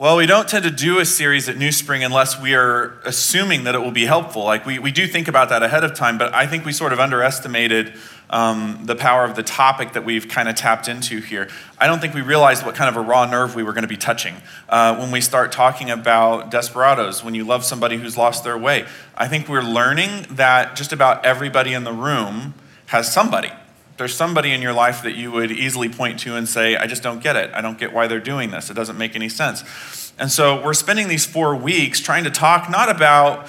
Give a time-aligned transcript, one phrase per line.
[0.00, 3.64] Well, we don't tend to do a series at New Spring unless we are assuming
[3.64, 4.44] that it will be helpful.
[4.44, 6.92] Like, we, we do think about that ahead of time, but I think we sort
[6.92, 7.94] of underestimated
[8.30, 11.48] um, the power of the topic that we've kind of tapped into here.
[11.78, 13.88] I don't think we realized what kind of a raw nerve we were going to
[13.88, 14.36] be touching
[14.68, 18.86] uh, when we start talking about desperados, when you love somebody who's lost their way.
[19.16, 22.54] I think we're learning that just about everybody in the room
[22.86, 23.50] has somebody
[23.98, 27.02] there's somebody in your life that you would easily point to and say, I just
[27.02, 27.50] don't get it.
[27.52, 28.70] I don't get why they're doing this.
[28.70, 30.12] It doesn't make any sense.
[30.18, 33.48] And so we're spending these four weeks trying to talk not about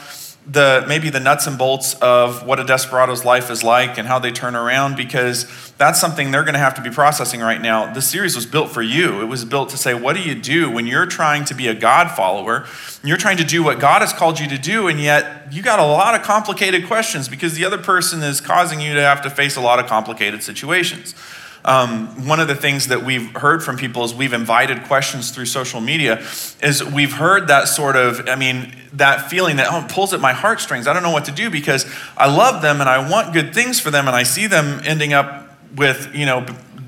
[0.51, 4.17] the maybe the nuts and bolts of what a desperado's life is like and how
[4.17, 5.45] they turn around because
[5.77, 7.93] that's something they're going to have to be processing right now.
[7.93, 9.21] This series was built for you.
[9.21, 11.75] It was built to say, what do you do when you're trying to be a
[11.75, 12.65] God follower?
[13.03, 15.79] You're trying to do what God has called you to do, and yet you got
[15.79, 19.29] a lot of complicated questions because the other person is causing you to have to
[19.29, 21.13] face a lot of complicated situations.
[21.65, 25.45] Um, one of the things that we've heard from people is we've invited questions through
[25.45, 26.23] social media
[26.61, 30.31] is we've heard that sort of i mean that feeling that oh, pulls at my
[30.31, 30.87] heartstrings.
[30.87, 31.85] I don't know what to do because
[32.17, 35.11] i love them and i want good things for them and i see them ending
[35.11, 36.45] up with you know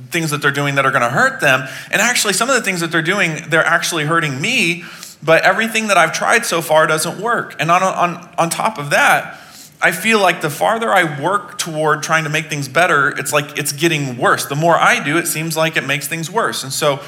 [0.10, 1.68] things that they're doing that are going to hurt them.
[1.90, 4.84] And actually some of the things that they're doing they're actually hurting me
[5.24, 7.56] but everything that i've tried so far doesn't work.
[7.60, 9.38] And on, on, on top of that
[9.82, 13.58] I feel like the farther I work toward trying to make things better, it's like
[13.58, 14.46] it's getting worse.
[14.46, 16.64] The more I do, it seems like it makes things worse.
[16.64, 17.00] And so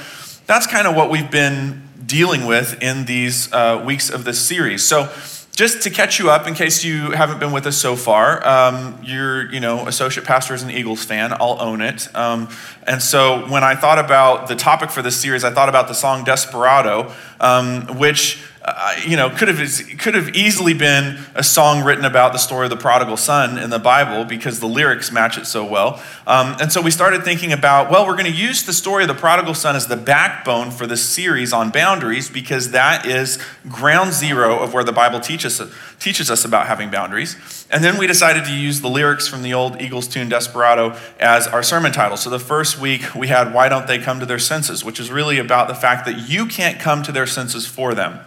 [0.48, 4.84] that's kind of what we've been dealing with in these uh, weeks of this series.
[4.84, 5.10] So
[5.56, 9.00] just to catch you up in case you haven't been with us so far um,
[9.04, 12.50] you're you know associate pastor is an eagles fan i'll own it um,
[12.88, 15.94] and so when i thought about the topic for this series i thought about the
[15.94, 21.84] song desperado um, which uh, you know, could have, could have easily been a song
[21.84, 25.38] written about the story of the prodigal son in the Bible because the lyrics match
[25.38, 26.02] it so well.
[26.26, 29.10] Um, and so we started thinking about, well, we're going to use the story of
[29.10, 33.38] the prodigal son as the backbone for this series on boundaries because that is
[33.68, 35.62] ground zero of where the Bible teaches,
[36.00, 37.63] teaches us about having boundaries.
[37.74, 41.48] And then we decided to use the lyrics from the old Eagles tune Desperado as
[41.48, 42.18] our sermon title.
[42.18, 45.12] So the first week we had Why Don't They Come to Their Senses, which is
[45.12, 48.20] really about the fact that you can't come to their senses for them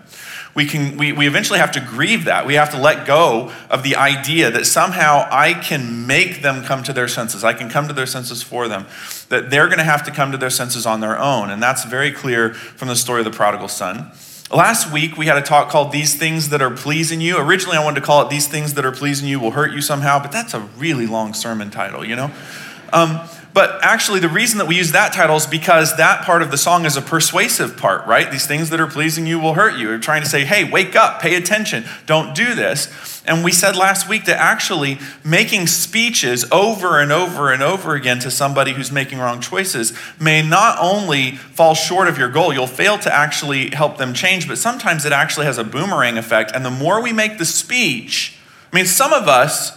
[0.56, 2.46] we, can, we, we eventually have to grieve that.
[2.46, 6.82] We have to let go of the idea that somehow I can make them come
[6.84, 7.44] to their senses.
[7.44, 8.86] I can come to their senses for them.
[9.28, 11.50] That they're going to have to come to their senses on their own.
[11.50, 14.10] And that's very clear from the story of the prodigal son.
[14.54, 17.36] Last week, we had a talk called These Things That Are Pleasing You.
[17.36, 19.80] Originally, I wanted to call it These Things That Are Pleasing You Will Hurt You
[19.80, 22.30] Somehow, but that's a really long sermon title, you know?
[22.92, 26.50] Um, but actually, the reason that we use that title is because that part of
[26.50, 28.30] the song is a persuasive part, right?
[28.30, 29.88] These things that are pleasing you will hurt you.
[29.88, 33.22] We're trying to say, hey, wake up, pay attention, don't do this.
[33.24, 38.18] And we said last week that actually making speeches over and over and over again
[38.18, 42.66] to somebody who's making wrong choices may not only fall short of your goal, you'll
[42.66, 46.52] fail to actually help them change, but sometimes it actually has a boomerang effect.
[46.54, 48.36] And the more we make the speech,
[48.70, 49.72] I mean, some of us,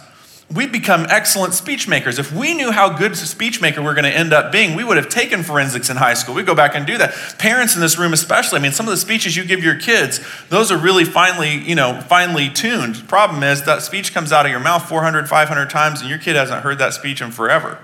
[0.52, 2.18] we'd become excellent speech makers.
[2.18, 4.82] If we knew how good a speech maker we're going to end up being, we
[4.82, 6.34] would have taken forensics in high school.
[6.34, 7.14] We'd go back and do that.
[7.38, 10.20] Parents in this room, especially, I mean, some of the speeches you give your kids,
[10.48, 13.06] those are really finely, you know, finely tuned.
[13.08, 16.34] Problem is that speech comes out of your mouth 400, 500 times, and your kid
[16.34, 17.78] hasn't heard that speech in forever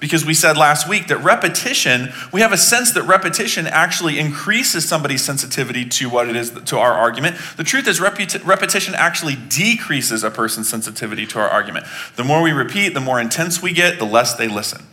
[0.00, 4.88] because we said last week that repetition, we have a sense that repetition actually increases
[4.88, 7.36] somebody's sensitivity to what it is to our argument.
[7.56, 11.86] The truth is, repetition actually decreases a person's sensitivity to our argument.
[12.16, 14.86] The more we repeat, the more intense we get, the less they listen.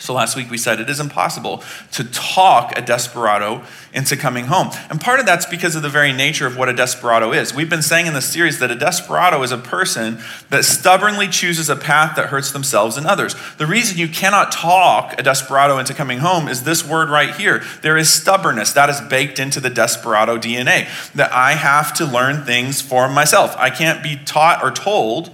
[0.00, 4.70] So last week we said it is impossible to talk a desperado into coming home.
[4.90, 7.54] And part of that's because of the very nature of what a desperado is.
[7.54, 10.18] We've been saying in this series that a desperado is a person
[10.50, 13.34] that stubbornly chooses a path that hurts themselves and others.
[13.56, 17.62] The reason you cannot talk a desperado into coming home is this word right here.
[17.82, 18.72] There is stubbornness.
[18.72, 20.88] That is baked into the desperado DNA.
[21.14, 23.56] That I have to learn things for myself.
[23.56, 25.30] I can't be taught or told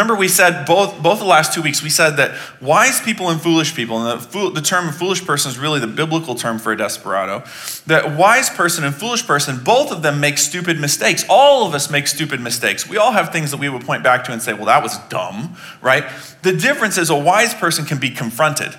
[0.00, 3.38] Remember, we said both, both the last two weeks, we said that wise people and
[3.38, 6.76] foolish people, and the, the term foolish person is really the biblical term for a
[6.76, 7.44] desperado,
[7.86, 11.26] that wise person and foolish person, both of them make stupid mistakes.
[11.28, 12.88] All of us make stupid mistakes.
[12.88, 14.96] We all have things that we would point back to and say, well, that was
[15.10, 16.04] dumb, right?
[16.40, 18.74] The difference is a wise person can be confronted.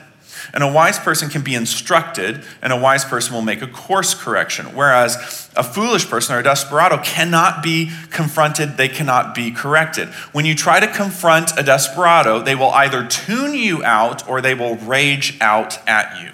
[0.53, 4.13] And a wise person can be instructed, and a wise person will make a course
[4.13, 4.67] correction.
[4.75, 10.07] Whereas a foolish person or a desperado cannot be confronted, they cannot be corrected.
[10.31, 14.53] When you try to confront a desperado, they will either tune you out or they
[14.53, 16.31] will rage out at you.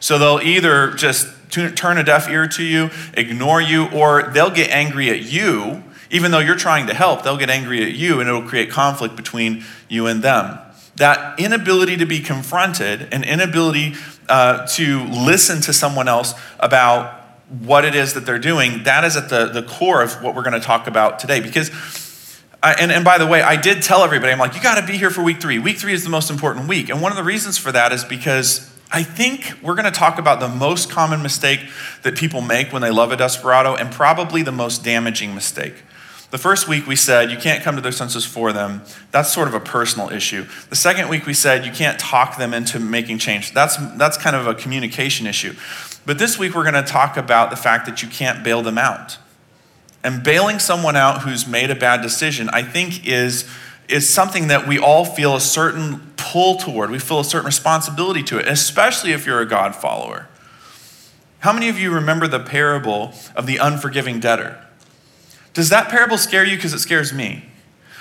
[0.00, 4.70] So they'll either just turn a deaf ear to you, ignore you, or they'll get
[4.70, 5.82] angry at you.
[6.10, 9.16] Even though you're trying to help, they'll get angry at you and it'll create conflict
[9.16, 10.58] between you and them
[10.96, 13.94] that inability to be confronted, an inability
[14.28, 19.16] uh, to listen to someone else about what it is that they're doing, that is
[19.16, 21.40] at the, the core of what we're going to talk about today.
[21.40, 21.70] Because,
[22.62, 24.86] I, and, and by the way, I did tell everybody, I'm like, you got to
[24.86, 25.58] be here for week three.
[25.58, 26.88] Week three is the most important week.
[26.88, 30.18] And one of the reasons for that is because I think we're going to talk
[30.18, 31.60] about the most common mistake
[32.02, 35.74] that people make when they love a desperado and probably the most damaging mistake.
[36.34, 38.82] The first week we said you can't come to their senses for them.
[39.12, 40.48] That's sort of a personal issue.
[40.68, 43.54] The second week we said you can't talk them into making change.
[43.54, 45.54] That's, that's kind of a communication issue.
[46.04, 48.78] But this week we're going to talk about the fact that you can't bail them
[48.78, 49.16] out.
[50.02, 53.48] And bailing someone out who's made a bad decision, I think, is,
[53.88, 56.90] is something that we all feel a certain pull toward.
[56.90, 60.26] We feel a certain responsibility to it, especially if you're a God follower.
[61.38, 64.60] How many of you remember the parable of the unforgiving debtor?
[65.54, 66.56] Does that parable scare you?
[66.56, 67.44] Because it scares me.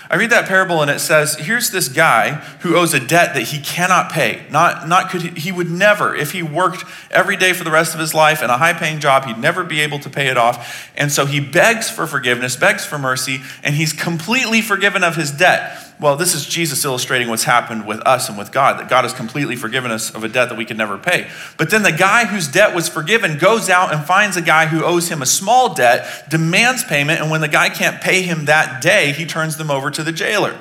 [0.10, 3.44] I read that parable and it says, here's this guy who owes a debt that
[3.44, 4.46] he cannot pay.
[4.52, 7.96] Not, not could he, he would never, if he worked every day for the rest
[7.96, 10.38] of his life in a high paying job, he'd never be able to pay it
[10.38, 10.92] off.
[10.98, 15.32] And so he begs for forgiveness, begs for mercy, and he's completely forgiven of his
[15.32, 15.93] debt.
[16.04, 19.14] Well, this is Jesus illustrating what's happened with us and with God, that God has
[19.14, 21.30] completely forgiven us of a debt that we could never pay.
[21.56, 24.84] But then the guy whose debt was forgiven goes out and finds a guy who
[24.84, 28.82] owes him a small debt, demands payment, and when the guy can't pay him that
[28.82, 30.60] day, he turns them over to the jailer.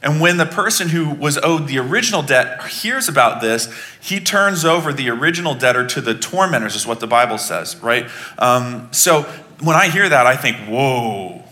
[0.00, 3.68] And when the person who was owed the original debt hears about this,
[4.00, 8.08] he turns over the original debtor to the tormentors, is what the Bible says, right?
[8.38, 9.22] Um, so
[9.58, 11.42] when I hear that, I think, whoa,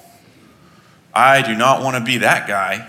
[1.12, 2.86] I do not want to be that guy.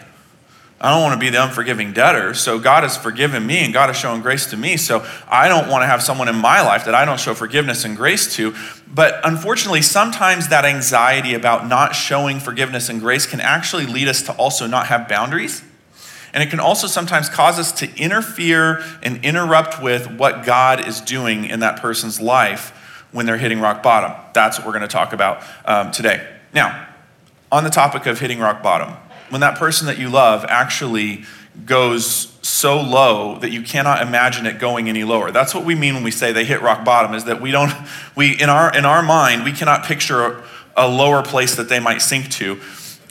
[0.83, 2.33] I don't want to be the unforgiving debtor.
[2.33, 4.77] So God has forgiven me and God has shown grace to me.
[4.77, 7.85] So I don't want to have someone in my life that I don't show forgiveness
[7.85, 8.55] and grace to.
[8.91, 14.23] But unfortunately, sometimes that anxiety about not showing forgiveness and grace can actually lead us
[14.23, 15.61] to also not have boundaries.
[16.33, 20.99] And it can also sometimes cause us to interfere and interrupt with what God is
[20.99, 22.75] doing in that person's life
[23.11, 24.13] when they're hitting rock bottom.
[24.33, 26.27] That's what we're going to talk about um, today.
[26.55, 26.87] Now,
[27.51, 28.95] on the topic of hitting rock bottom,
[29.31, 31.23] when that person that you love actually
[31.65, 35.31] goes so low that you cannot imagine it going any lower.
[35.31, 37.71] That's what we mean when we say they hit rock bottom is that we don't
[38.15, 40.43] we in our in our mind we cannot picture
[40.77, 42.59] a lower place that they might sink to.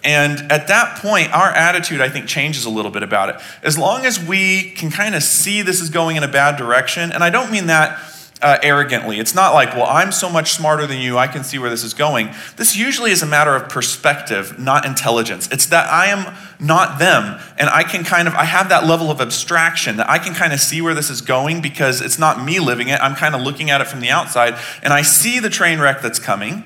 [0.03, 3.37] And at that point, our attitude, I think, changes a little bit about it.
[3.63, 7.13] As long as we can kind of see this is going in a bad direction,
[7.13, 7.99] and I don't mean that
[8.43, 9.19] uh, arrogantly.
[9.19, 11.85] It's not like, well, I'm so much smarter than you, I can see where this
[11.85, 12.31] is going.
[12.57, 15.49] This usually is a matter of perspective, not intelligence.
[15.53, 19.11] It's that I am not them, and I can kind of, I have that level
[19.11, 22.43] of abstraction that I can kind of see where this is going because it's not
[22.43, 23.01] me living it.
[23.01, 26.03] I'm kind of looking at it from the outside, and I see the train wreck
[26.03, 26.65] that's coming.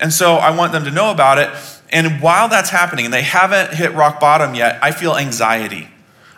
[0.00, 1.50] And so I want them to know about it.
[1.90, 5.88] And while that's happening, and they haven't hit rock bottom yet, I feel anxiety.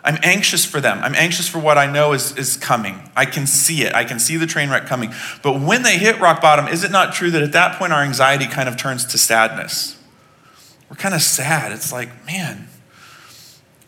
[0.03, 0.99] I'm anxious for them.
[1.01, 3.09] I'm anxious for what I know is, is coming.
[3.15, 3.95] I can see it.
[3.95, 5.13] I can see the train wreck coming.
[5.41, 8.03] But when they hit rock bottom, is it not true that at that point our
[8.03, 9.97] anxiety kind of turns to sadness?
[10.89, 11.71] We're kind of sad.
[11.71, 12.67] It's like, man,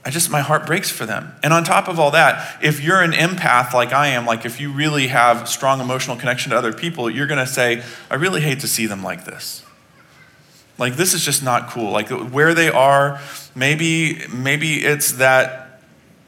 [0.05, 1.33] I just, my heart breaks for them.
[1.43, 4.61] And on top of all that, if you're an empath like I am, like if
[4.61, 8.39] you really have strong emotional connection to other people, you're going to say, I really
[8.39, 9.65] hate to see them like this.
[10.77, 11.91] Like this is just not cool.
[11.91, 13.21] Like where they are,
[13.55, 15.64] maybe maybe it's that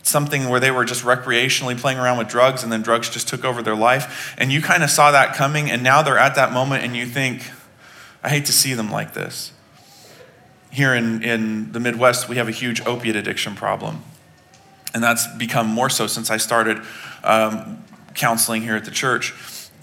[0.08, 3.44] something where they were just recreationally playing around with drugs and then drugs just took
[3.44, 4.34] over their life.
[4.38, 7.06] And you kind of saw that coming, and now they're at that moment, and you
[7.06, 7.52] think,
[8.24, 9.52] I hate to see them like this.
[10.72, 14.04] Here in, in the Midwest, we have a huge opiate addiction problem.
[14.94, 16.82] And that's become more so since I started
[17.24, 17.84] um,
[18.14, 19.34] counseling here at the church.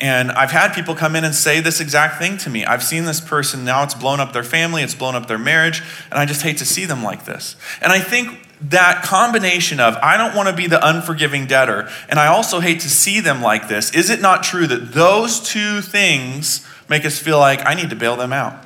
[0.00, 2.64] And I've had people come in and say this exact thing to me.
[2.64, 5.82] I've seen this person, now it's blown up their family, it's blown up their marriage,
[6.10, 7.54] and I just hate to see them like this.
[7.80, 12.18] And I think that combination of I don't want to be the unforgiving debtor, and
[12.18, 15.80] I also hate to see them like this, is it not true that those two
[15.80, 18.64] things make us feel like I need to bail them out?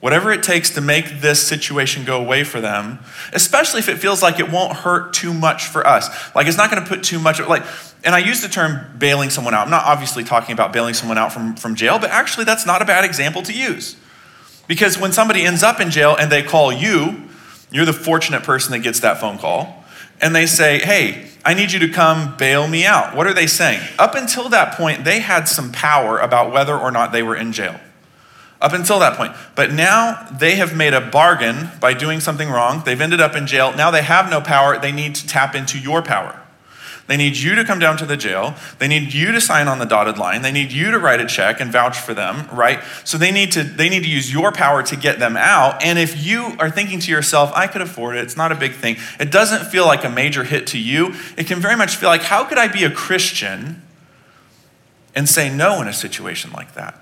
[0.00, 2.98] Whatever it takes to make this situation go away for them,
[3.32, 6.08] especially if it feels like it won't hurt too much for us.
[6.34, 7.62] Like it's not going to put too much, like,
[8.02, 9.64] and I use the term bailing someone out.
[9.64, 12.82] I'm not obviously talking about bailing someone out from, from jail, but actually that's not
[12.82, 13.94] a bad example to use.
[14.66, 17.28] Because when somebody ends up in jail and they call you,
[17.72, 19.84] you're the fortunate person that gets that phone call.
[20.20, 23.16] and they say, Hey, I need you to come bail me out.
[23.16, 23.80] What are they saying?
[23.98, 27.52] Up until that point, they had some power about whether or not they were in
[27.52, 27.80] jail.
[28.60, 29.32] Up until that point.
[29.56, 32.82] But now they have made a bargain by doing something wrong.
[32.84, 33.74] They've ended up in jail.
[33.74, 34.78] Now they have no power.
[34.78, 36.40] They need to tap into your power.
[37.08, 38.54] They need you to come down to the jail.
[38.78, 40.42] They need you to sign on the dotted line.
[40.42, 42.80] They need you to write a check and vouch for them, right?
[43.04, 45.82] So they need to they need to use your power to get them out.
[45.82, 48.22] And if you are thinking to yourself, I could afford it.
[48.22, 48.96] It's not a big thing.
[49.18, 51.14] It doesn't feel like a major hit to you.
[51.36, 53.82] It can very much feel like how could I be a Christian
[55.14, 57.01] and say no in a situation like that?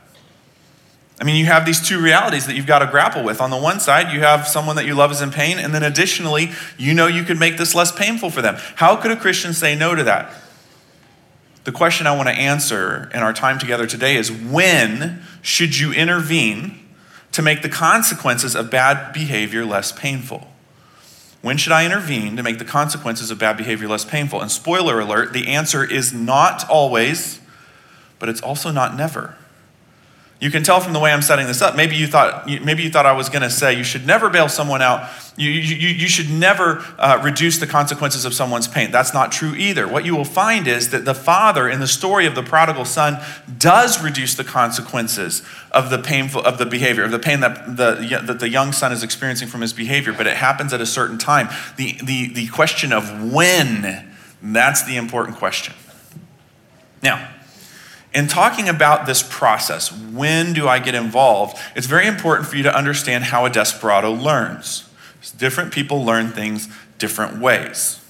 [1.21, 3.43] I mean, you have these two realities that you've got to grapple with.
[3.43, 5.83] On the one side, you have someone that you love is in pain, and then
[5.83, 8.57] additionally, you know you could make this less painful for them.
[8.77, 10.33] How could a Christian say no to that?
[11.65, 15.93] The question I want to answer in our time together today is when should you
[15.93, 16.81] intervene
[17.33, 20.49] to make the consequences of bad behavior less painful?
[21.43, 24.41] When should I intervene to make the consequences of bad behavior less painful?
[24.41, 27.41] And spoiler alert, the answer is not always,
[28.19, 29.37] but it's also not never.
[30.41, 31.77] You can tell from the way I'm setting this up.
[31.77, 34.49] Maybe you thought, maybe you thought I was going to say you should never bail
[34.49, 35.07] someone out.
[35.37, 38.91] You, you, you should never uh, reduce the consequences of someone's pain.
[38.91, 39.87] That's not true either.
[39.87, 43.23] What you will find is that the father in the story of the prodigal son
[43.59, 45.43] does reduce the consequences
[45.73, 48.93] of the painful of the behavior of the pain that the, that the young son
[48.93, 50.15] is experiencing from his behavior.
[50.15, 51.51] But it happens at a certain time.
[51.77, 54.11] The, the, the question of when,
[54.43, 55.75] that's the important question.
[57.03, 57.29] Now,
[58.13, 61.57] in talking about this process, when do I get involved?
[61.77, 64.89] It's very important for you to understand how a desperado learns.
[65.37, 68.01] Different people learn things different ways.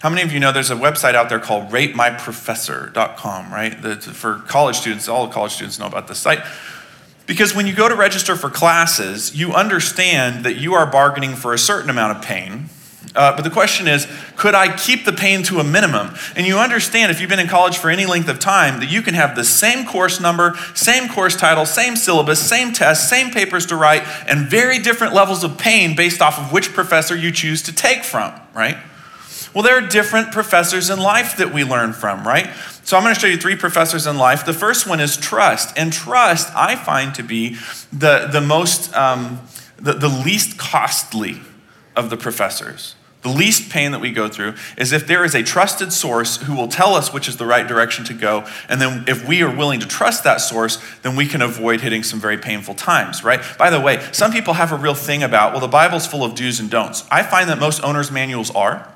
[0.00, 3.74] How many of you know there's a website out there called ratemyprofessor.com, right?
[4.02, 6.40] for college students, all college students know about this site.
[7.26, 11.54] Because when you go to register for classes, you understand that you are bargaining for
[11.54, 12.68] a certain amount of pain
[13.14, 16.14] uh, but the question is, could I keep the pain to a minimum?
[16.34, 19.02] And you understand, if you've been in college for any length of time, that you
[19.02, 23.66] can have the same course number, same course title, same syllabus, same tests, same papers
[23.66, 27.60] to write, and very different levels of pain based off of which professor you choose
[27.62, 28.78] to take from, right?
[29.54, 32.48] Well, there are different professors in life that we learn from, right?
[32.84, 34.46] So I'm going to show you three professors in life.
[34.46, 35.76] The first one is trust.
[35.76, 37.56] And trust, I find to be
[37.92, 39.40] the, the most, um,
[39.76, 41.40] the, the least costly
[41.94, 42.94] of the professors.
[43.22, 46.54] The least pain that we go through is if there is a trusted source who
[46.54, 48.46] will tell us which is the right direction to go.
[48.68, 52.02] And then if we are willing to trust that source, then we can avoid hitting
[52.02, 53.40] some very painful times, right?
[53.58, 56.34] By the way, some people have a real thing about, well, the Bible's full of
[56.34, 57.04] do's and don'ts.
[57.10, 58.92] I find that most owner's manuals are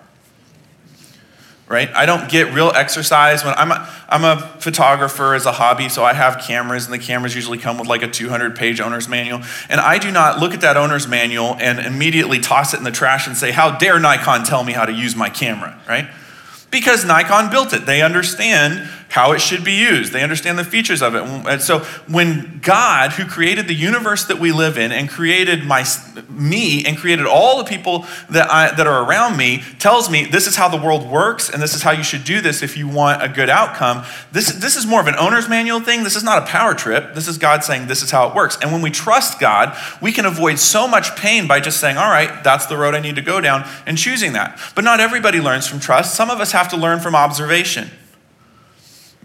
[1.69, 1.89] right?
[1.95, 6.05] I don't get real exercise when I'm a, I'm a photographer as a hobby, so
[6.05, 9.43] I have cameras, and the cameras usually come with like a 200 page owner's manual.
[9.69, 12.93] And I do not look at that owner's manual and immediately toss it in the
[12.93, 16.09] trash and say, How dare Nikon tell me how to use my camera, right?
[16.71, 17.87] Because Nikon built it.
[17.87, 20.13] They understand how it should be used.
[20.13, 21.23] They understand the features of it.
[21.23, 25.85] And so when God, who created the universe that we live in and created my,
[26.29, 30.47] me and created all the people that, I, that are around me, tells me this
[30.47, 32.89] is how the world works and this is how you should do this if you
[32.89, 36.03] want a good outcome, this, this is more of an owner's manual thing.
[36.03, 37.15] This is not a power trip.
[37.15, 38.59] This is God saying this is how it works.
[38.61, 42.11] And when we trust God, we can avoid so much pain by just saying, all
[42.11, 44.61] right, that's the road I need to go down and choosing that.
[44.75, 46.15] But not everybody learns from trust.
[46.15, 47.91] Some of us have to learn from observation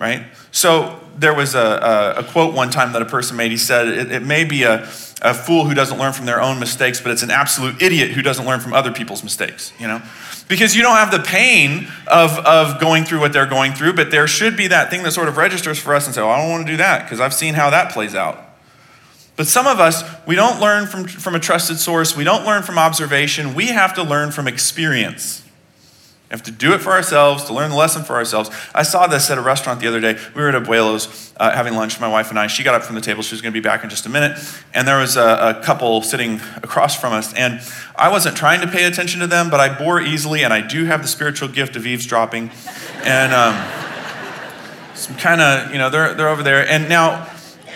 [0.01, 0.25] right?
[0.51, 3.51] So there was a, a, a, quote one time that a person made.
[3.51, 4.81] He said, It, it may be a,
[5.22, 8.24] a fool who doesn't learn from their own mistakes, but it's an absolute idiot who
[8.24, 10.01] doesn't learn from other people's mistakes, you know?
[10.50, 14.10] Because you don't have the pain of, of going through what they're going through, but
[14.10, 16.41] there should be that thing that sort of registers for us and say, well, I
[16.41, 18.43] don't want to do that because I've seen how that plays out.
[19.38, 22.17] But some of us, we don't learn from, from a trusted source.
[22.17, 23.53] We don't learn from observation.
[23.53, 25.43] We have to learn from experience.
[26.32, 28.50] We have to do it for ourselves, to learn the lesson for ourselves.
[28.74, 30.18] I saw this at a restaurant the other day.
[30.34, 32.48] We were at Abuelo's uh, having lunch, my wife and I.
[32.48, 33.22] She got up from the table.
[33.22, 34.40] She was going to be back in just a minute.
[34.74, 37.34] And there was a, a, couple sitting across from us.
[37.34, 37.60] And
[37.98, 40.86] I wasn't trying to pay attention to them, but I bore easily, and I do
[40.86, 42.50] have the spiritual gift of eavesdropping.
[43.04, 46.66] And um, some kind of, you know, they're, they're over there.
[46.66, 47.30] And now,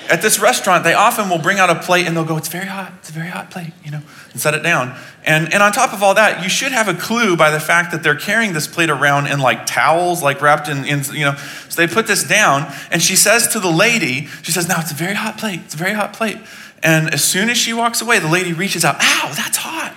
[0.10, 2.68] at this restaurant, they often will bring out a plate and they'll go, It's very
[2.68, 2.94] hot.
[3.00, 4.02] It's a very hot plate, you know,
[4.36, 4.94] and set it down.
[5.24, 7.94] And, and on top of all that, you should have a clue by the fact
[7.94, 11.36] that they're carrying this plate around in like towels, like wrapped in, in you know.
[11.70, 14.92] So they put this down, and she says to the lady, She says, Now it's
[14.92, 15.62] a very hot plate.
[15.64, 16.38] It's a very hot plate.
[16.84, 19.96] And as soon as she walks away, the lady reaches out, Ow, that's hot.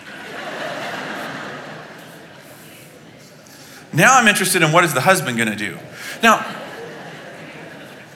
[3.92, 5.76] now I'm interested in what is the husband going to do.
[6.22, 6.46] Now,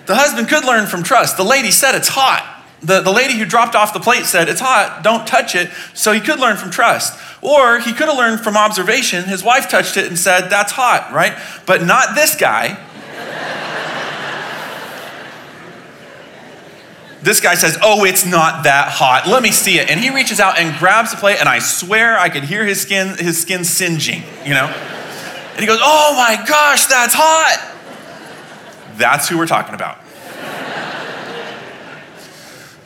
[0.07, 1.37] the husband could learn from trust.
[1.37, 2.52] The lady said it's hot,
[2.83, 5.71] the, the lady who dropped off the plate said, It's hot, don't touch it.
[5.95, 7.19] So he could learn from trust.
[7.41, 9.25] Or he could have learned from observation.
[9.25, 11.39] His wife touched it and said, That's hot, right?
[11.65, 12.71] But not this guy.
[17.23, 19.29] this guy says, Oh, it's not that hot.
[19.29, 19.89] Let me see it.
[19.89, 22.81] And he reaches out and grabs the plate, and I swear I could hear his
[22.81, 24.67] skin, his skin singeing, you know?
[24.67, 27.69] And he goes, Oh my gosh, that's hot.
[28.97, 30.02] That's who we're talking about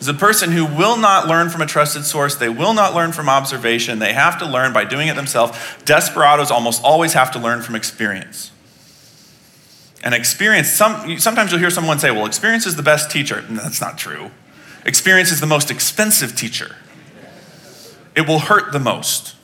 [0.06, 2.36] is a person who will not learn from a trusted source.
[2.36, 3.98] They will not learn from observation.
[3.98, 5.58] They have to learn by doing it themselves.
[5.84, 8.52] Desperados almost always have to learn from experience.
[10.04, 13.44] And experience, some, sometimes you'll hear someone say, well, experience is the best teacher.
[13.48, 14.30] No, that's not true.
[14.84, 16.76] Experience is the most expensive teacher,
[18.14, 19.35] it will hurt the most.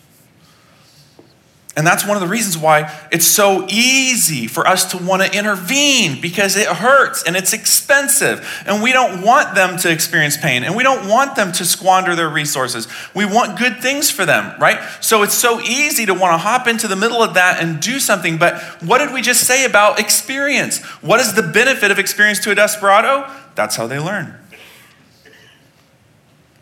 [1.74, 5.38] And that's one of the reasons why it's so easy for us to want to
[5.38, 8.46] intervene because it hurts and it's expensive.
[8.66, 12.14] And we don't want them to experience pain and we don't want them to squander
[12.14, 12.88] their resources.
[13.14, 14.80] We want good things for them, right?
[15.00, 17.98] So it's so easy to want to hop into the middle of that and do
[17.98, 18.36] something.
[18.36, 20.80] But what did we just say about experience?
[21.00, 23.30] What is the benefit of experience to a desperado?
[23.54, 24.41] That's how they learn.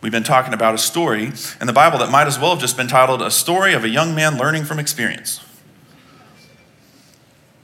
[0.00, 1.30] We've been talking about a story
[1.60, 3.88] in the Bible that might as well have just been titled A Story of a
[3.88, 5.44] Young Man Learning from Experience.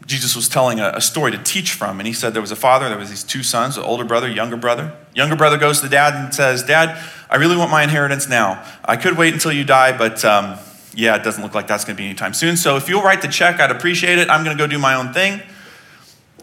[0.04, 2.56] Jesus was telling a, a, story to teach from, and he said there was a
[2.56, 4.94] father, there was these two sons, an older brother, younger brother.
[5.14, 8.62] Younger brother goes to dad and says, Dad, I really want my inheritance now.
[8.84, 10.58] I could wait until you die, but um,
[10.94, 12.58] yeah, it doesn't look like that's going to be anytime soon.
[12.58, 14.28] So if you'll write the check, I'd appreciate it.
[14.28, 15.40] I'm going to go do my own thing.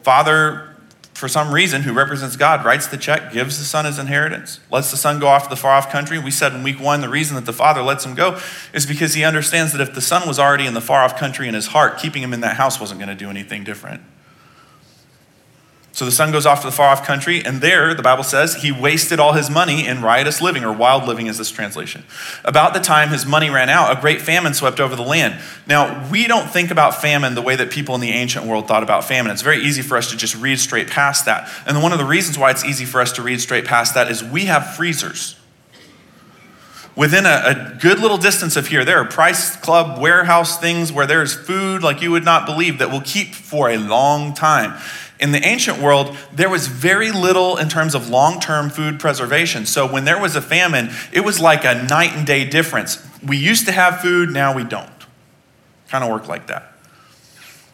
[0.01, 0.72] Father
[1.23, 4.91] for some reason, who represents God, writes the check, gives the son his inheritance, lets
[4.91, 6.19] the son go off to the far off country.
[6.19, 8.41] We said in week one, the reason that the father lets him go
[8.73, 11.47] is because he understands that if the son was already in the far off country
[11.47, 14.01] in his heart, keeping him in that house wasn't going to do anything different.
[15.93, 18.55] So the son goes off to the far off country, and there, the Bible says,
[18.55, 22.03] he wasted all his money in riotous living, or wild living is this translation.
[22.43, 25.39] About the time his money ran out, a great famine swept over the land.
[25.67, 28.81] Now, we don't think about famine the way that people in the ancient world thought
[28.81, 29.31] about famine.
[29.31, 31.47] It's very easy for us to just read straight past that.
[31.67, 34.09] And one of the reasons why it's easy for us to read straight past that
[34.09, 35.35] is we have freezers.
[36.95, 41.05] Within a, a good little distance of here, there are price club warehouse things where
[41.05, 44.79] there's food like you would not believe that will keep for a long time
[45.23, 49.65] in the ancient world, there was very little in terms of long term food preservation.
[49.65, 53.01] So when there was a famine, it was like a night and day difference.
[53.25, 54.91] We used to have food, now we don't.
[55.87, 56.73] Kind of work like that.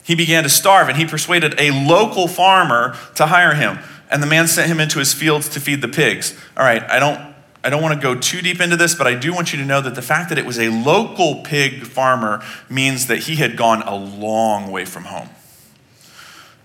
[0.04, 3.80] He began to starve, and he persuaded a local farmer to hire him.
[4.12, 6.40] And the man sent him into his fields to feed the pigs.
[6.56, 7.34] All right, I don't
[7.64, 9.66] I don't want to go too deep into this, but I do want you to
[9.66, 13.58] know that the fact that it was a local pig farmer means that he had
[13.58, 15.30] gone a long way from home.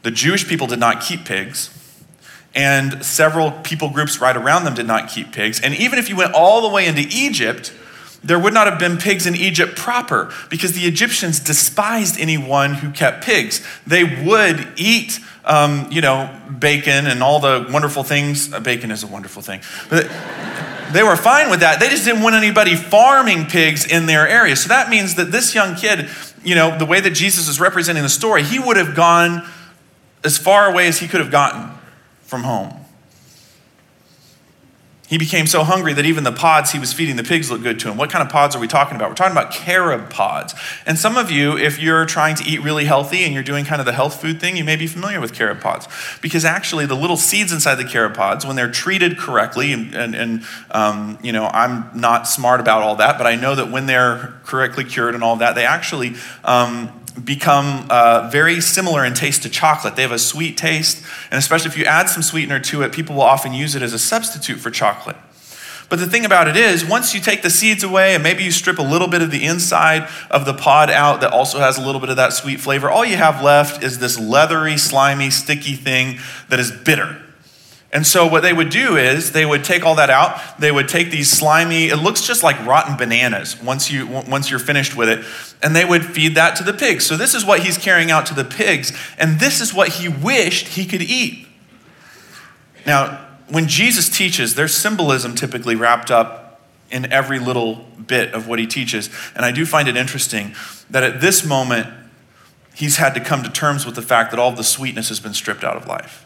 [0.04, 1.70] The Jewish people did not keep pigs,
[2.54, 5.62] and several people groups right around them did not keep pigs.
[5.62, 7.72] And even if you went all the way into Egypt,
[8.22, 12.90] there would not have been pigs in Egypt proper because the Egyptians despised anyone who
[12.90, 13.66] kept pigs.
[13.86, 18.52] They would eat, um, you know, bacon and all the wonderful things.
[18.52, 19.62] Uh, bacon is a wonderful thing.
[19.88, 20.10] But
[20.92, 21.80] they were fine with that.
[21.80, 24.54] They just didn't want anybody farming pigs in their area.
[24.54, 26.10] So that means that this young kid,
[26.44, 29.48] you know, the way that Jesus is representing the story, he would have gone
[30.24, 31.70] as far away as he could have gotten
[32.22, 32.84] from home.
[35.06, 37.78] He became so hungry that even the pods he was feeding the pigs looked good
[37.80, 37.98] to him.
[37.98, 39.10] What kind of pods are we talking about?
[39.10, 40.54] We're talking about carob pods.
[40.86, 43.80] And some of you, if you're trying to eat really healthy and you're doing kind
[43.80, 45.86] of the health food thing, you may be familiar with carob pods.
[46.22, 50.42] Because actually, the little seeds inside the carob pods, when they're treated correctly, and, and,
[50.70, 54.34] um, you know, I'm not smart about all that, but I know that when they're
[54.44, 59.48] correctly cured and all that, they actually um, become uh, very similar in taste to
[59.48, 59.96] chocolate.
[59.96, 63.14] They have a sweet taste, and especially if you add some sweetener to it, people
[63.14, 65.16] will often use it as a substitute for chocolate.
[65.88, 68.50] But the thing about it is, once you take the seeds away and maybe you
[68.50, 71.82] strip a little bit of the inside of the pod out that also has a
[71.82, 75.74] little bit of that sweet flavor, all you have left is this leathery, slimy, sticky
[75.74, 77.23] thing that is bitter.
[77.94, 80.58] And so what they would do is they would take all that out.
[80.58, 84.58] They would take these slimy, it looks just like rotten bananas once you once you're
[84.58, 85.24] finished with it,
[85.62, 87.06] and they would feed that to the pigs.
[87.06, 90.08] So this is what he's carrying out to the pigs, and this is what he
[90.08, 91.46] wished he could eat.
[92.84, 98.58] Now, when Jesus teaches, there's symbolism typically wrapped up in every little bit of what
[98.58, 99.08] he teaches.
[99.34, 100.54] And I do find it interesting
[100.90, 101.86] that at this moment,
[102.74, 105.34] he's had to come to terms with the fact that all the sweetness has been
[105.34, 106.23] stripped out of life.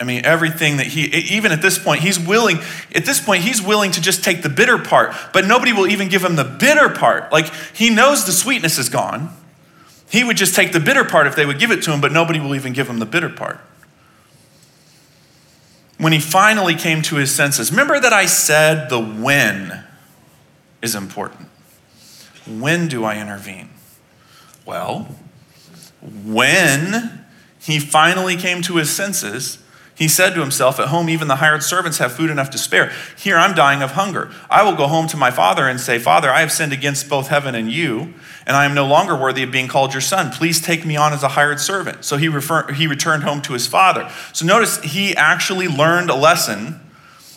[0.00, 1.02] I mean, everything that he,
[1.36, 2.58] even at this point, he's willing,
[2.94, 6.08] at this point, he's willing to just take the bitter part, but nobody will even
[6.08, 7.30] give him the bitter part.
[7.30, 9.28] Like, he knows the sweetness is gone.
[10.10, 12.12] He would just take the bitter part if they would give it to him, but
[12.12, 13.60] nobody will even give him the bitter part.
[16.00, 17.70] when he finally came to his senses.
[17.70, 19.84] Remember that I said the when
[20.80, 21.48] is important.
[22.46, 23.68] When do I intervene?
[24.64, 25.14] Well,
[26.00, 27.26] when
[27.60, 29.58] he finally came to his senses,
[29.94, 32.90] he said to himself, At home, even the hired servants have food enough to spare.
[33.18, 34.30] Here, I'm dying of hunger.
[34.48, 37.28] I will go home to my father and say, Father, I have sinned against both
[37.28, 38.14] heaven and you,
[38.46, 40.30] and I am no longer worthy of being called your son.
[40.30, 42.04] Please take me on as a hired servant.
[42.04, 44.10] So he, refer- he returned home to his father.
[44.32, 46.80] So notice he actually learned a lesson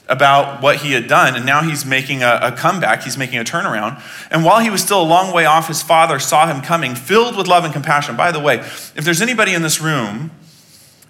[0.07, 3.03] about what he had done, and now he's making a, a, comeback.
[3.03, 4.01] He's making a turnaround.
[4.31, 7.37] And while he was still a long way off, his father saw him coming, filled
[7.37, 8.15] with love and compassion.
[8.15, 10.31] By the way, if there's anybody in this room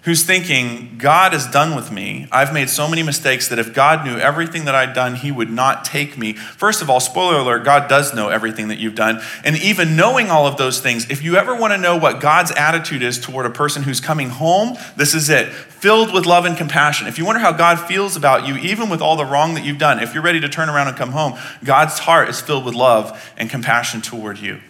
[0.04, 2.26] who's thinking, God is done with me.
[2.30, 5.50] I've made so many mistakes that if God knew everything that I'd done, he would
[5.50, 6.34] not take me.
[6.34, 9.22] First of all, spoiler alert, God does know everything that you've done.
[9.44, 12.50] And even knowing all of those things, if you ever want to know what God's
[12.50, 16.56] attitude is toward a person who's coming home, this is it filled with love and
[16.56, 17.06] compassion.
[17.06, 19.78] If you wonder how God feels about you, even with all the wrong that you've
[19.78, 22.74] done, if you're ready to turn around and come home, God's heart is filled with
[22.74, 24.60] love and compassion toward you.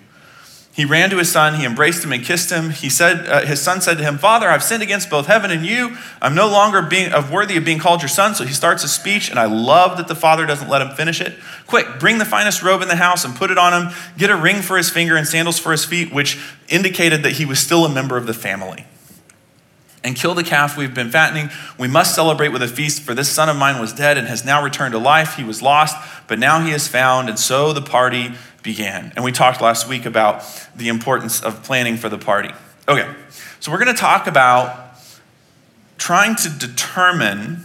[0.75, 2.71] He ran to his son, he embraced him and kissed him.
[2.71, 5.65] He said, uh, his son said to him, Father, I've sinned against both heaven and
[5.65, 5.97] you.
[6.21, 8.35] I'm no longer being of worthy of being called your son.
[8.35, 11.21] So he starts a speech, and I love that the father doesn't let him finish
[11.21, 11.35] it.
[11.69, 13.95] Quick, bring the finest robe in the house and put it on him.
[14.19, 17.45] Get a ring for his finger and sandals for his feet, which indicated that he
[17.45, 18.85] was still a member of the family.
[20.05, 21.49] And kill the calf we've been fattening.
[21.79, 24.45] We must celebrate with a feast, for this son of mine was dead and has
[24.45, 25.37] now returned to life.
[25.37, 25.97] He was lost,
[26.29, 27.31] but now he is found.
[27.31, 29.13] And so the party began.
[29.17, 30.45] And we talked last week about
[30.77, 32.51] the importance of planning for the party.
[32.87, 33.11] Okay,
[33.61, 34.95] so we're going to talk about
[35.97, 37.65] trying to determine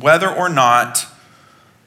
[0.00, 1.06] whether or not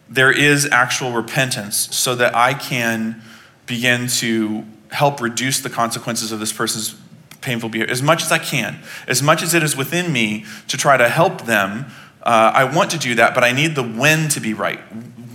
[0.10, 3.22] there is actual repentance so that I can
[3.68, 6.96] begin to help reduce the consequences of this person's
[7.42, 10.78] painful behavior as much as I can, as much as it is within me to
[10.78, 11.86] try to help them.
[12.24, 14.80] Uh, I want to do that, but I need the when to be right.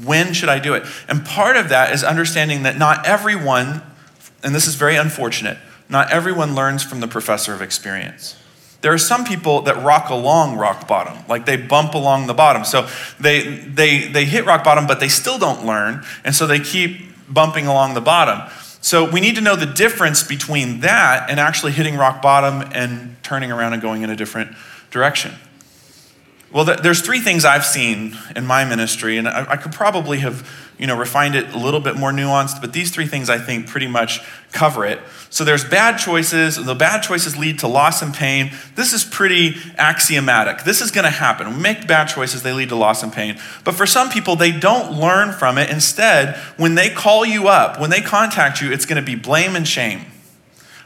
[0.04, 0.84] When should I do it?
[1.08, 3.82] And part of that is understanding that not everyone,
[4.42, 8.36] and this is very unfortunate, not everyone learns from the professor of experience.
[8.80, 12.64] There are some people that rock along rock bottom, like they bump along the bottom.
[12.64, 12.88] So
[13.20, 17.00] they, they, they hit rock bottom, but they still don't learn, and so they keep
[17.28, 18.50] bumping along the bottom.
[18.82, 23.16] So we need to know the difference between that and actually hitting rock bottom and
[23.22, 24.56] turning around and going in a different
[24.90, 25.32] direction.
[26.52, 30.46] Well, there's three things I've seen in my ministry, and I, could probably have,
[30.78, 33.68] you know, refined it a little bit more nuanced, but these three things I think
[33.68, 34.20] pretty much
[34.52, 35.00] cover it.
[35.30, 36.62] So there's bad choices.
[36.62, 38.52] The bad choices lead to loss and pain.
[38.74, 40.64] This is pretty axiomatic.
[40.64, 41.54] This is going to happen.
[41.54, 43.38] We make bad choices, they lead to loss and pain.
[43.64, 45.70] But for some people, they don't learn from it.
[45.70, 49.56] Instead, when they call you up, when they contact you, it's going to be blame
[49.56, 50.04] and shame.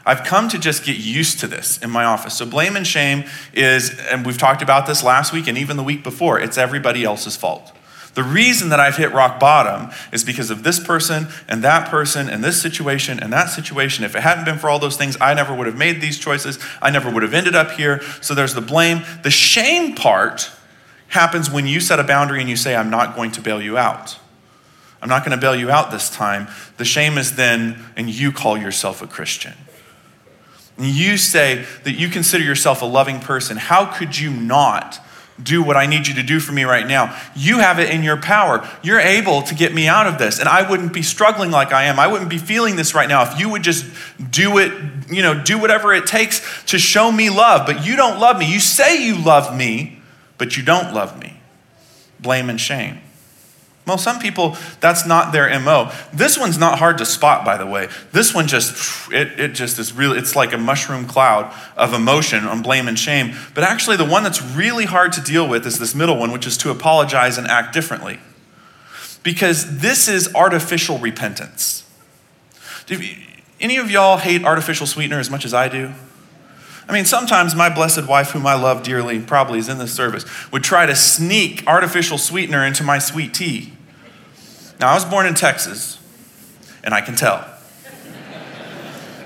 [0.07, 2.33] I've come to just get used to this in my office.
[2.33, 5.83] So, blame and shame is, and we've talked about this last week and even the
[5.83, 7.73] week before, it's everybody else's fault.
[8.13, 12.29] The reason that I've hit rock bottom is because of this person and that person
[12.29, 14.05] and this situation and that situation.
[14.05, 16.57] If it hadn't been for all those things, I never would have made these choices.
[16.81, 18.01] I never would have ended up here.
[18.21, 19.03] So there's the blame.
[19.23, 20.49] The shame part
[21.09, 23.77] happens when you set a boundary and you say, I'm not going to bail you
[23.77, 24.17] out.
[25.01, 26.47] I'm not going to bail you out this time.
[26.77, 29.53] The shame is then, and you call yourself a Christian
[30.85, 34.99] you say that you consider yourself a loving person, how could you not
[35.41, 37.19] do what I need you to do for me right now?
[37.35, 38.67] You have it in your power.
[38.83, 40.39] You're able to get me out of this.
[40.39, 41.99] And I wouldn't be struggling like I am.
[41.99, 43.85] I wouldn't be feeling this right now if you would just
[44.31, 44.71] do it,
[45.09, 47.65] you know, do whatever it takes to show me love.
[47.65, 48.51] But you don't love me.
[48.51, 50.01] You say you love me,
[50.37, 51.39] but you don't love me.
[52.19, 52.99] Blame and shame.
[53.87, 55.93] Well, some people, that's not their MO.
[56.11, 57.87] This one's not hard to spot, by the way.
[58.11, 62.43] This one just, it, it just is really, it's like a mushroom cloud of emotion
[62.43, 63.33] on blame and shame.
[63.53, 66.45] But actually, the one that's really hard to deal with is this middle one, which
[66.45, 68.19] is to apologize and act differently.
[69.23, 71.85] Because this is artificial repentance.
[72.87, 73.01] Do
[73.61, 75.93] any of y'all hate artificial sweetener as much as I do?
[76.89, 80.25] I mean, sometimes my blessed wife, whom I love dearly, probably is in this service,
[80.51, 83.73] would try to sneak artificial sweetener into my sweet tea.
[84.79, 85.99] Now, I was born in Texas,
[86.83, 87.45] and I can tell.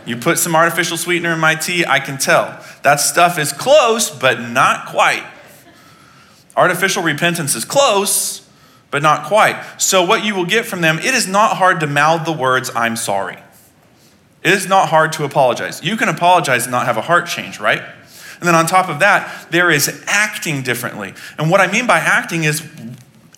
[0.06, 2.60] You put some artificial sweetener in my tea, I can tell.
[2.84, 5.26] That stuff is close, but not quite.
[6.56, 8.48] Artificial repentance is close,
[8.90, 9.62] but not quite.
[9.78, 12.72] So, what you will get from them, it is not hard to mouth the words,
[12.76, 13.38] I'm sorry.
[14.44, 15.84] It is not hard to apologize.
[15.84, 17.82] You can apologize and not have a heart change, right?
[18.40, 21.14] And then on top of that, there is acting differently.
[21.38, 22.68] And what I mean by acting is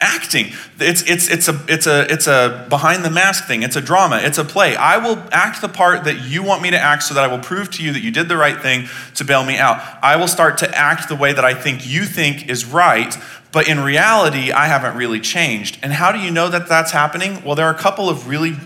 [0.03, 0.51] acting.
[0.79, 3.63] It's, it's, it's, a, it's, a, it's a behind the mask thing.
[3.63, 4.19] It's a drama.
[4.21, 4.75] It's a play.
[4.75, 7.39] I will act the part that you want me to act so that I will
[7.39, 9.81] prove to you that you did the right thing to bail me out.
[10.03, 13.15] I will start to act the way that I think you think is right,
[13.53, 15.79] but in reality, I haven't really changed.
[15.81, 17.43] And how do you know that that's happening?
[17.43, 18.57] Well, there are a couple of really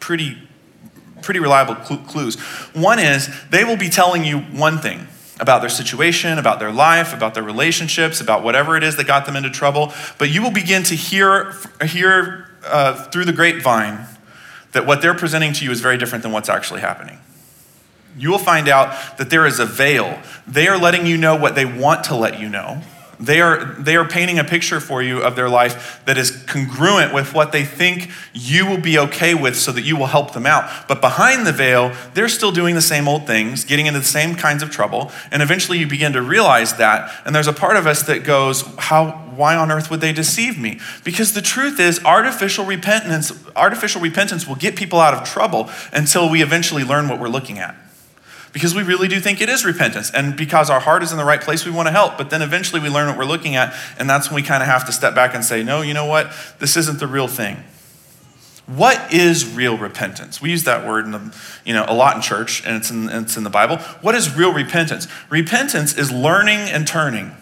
[0.00, 0.38] pretty,
[1.20, 2.36] pretty reliable clues.
[2.72, 5.06] One is they will be telling you one thing
[5.40, 9.26] about their situation, about their life, about their relationships, about whatever it is that got
[9.26, 9.92] them into trouble.
[10.18, 14.06] But you will begin to hear, hear uh, through the grapevine
[14.72, 17.18] that what they're presenting to you is very different than what's actually happening.
[18.16, 20.20] You will find out that there is a veil.
[20.46, 22.82] They are letting you know what they want to let you know
[23.20, 27.12] they are, they are painting a picture for you of their life that is congruent
[27.12, 30.46] with what they think you will be okay with so that you will help them
[30.46, 30.86] out.
[30.86, 34.36] But behind the veil, they're still doing the same old things, getting into the same
[34.36, 35.10] kinds of trouble.
[35.32, 37.10] And eventually you begin to realize that.
[37.24, 40.58] And there's a part of us that goes, How, why on earth would they deceive
[40.58, 40.78] me?
[41.02, 46.30] Because the truth is, artificial repentance, artificial repentance will get people out of trouble until
[46.30, 47.74] we eventually learn what we're looking at
[48.52, 50.10] because we really do think it is repentance.
[50.10, 52.16] And because our heart is in the right place, we want to help.
[52.16, 54.68] But then eventually we learn what we're looking at, and that's when we kind of
[54.68, 56.32] have to step back and say, no, you know what?
[56.58, 57.62] This isn't the real thing.
[58.66, 60.42] What is real repentance?
[60.42, 61.34] We use that word in the,
[61.64, 63.78] you know, a lot in church, and it's in, it's in the Bible.
[64.02, 65.08] What is real repentance?
[65.30, 67.32] Repentance is learning and turning,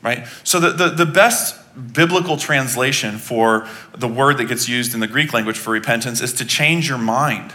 [0.00, 0.26] right?
[0.44, 1.58] So the, the, the best
[1.92, 6.32] biblical translation for the word that gets used in the Greek language for repentance is
[6.34, 7.52] to change your mind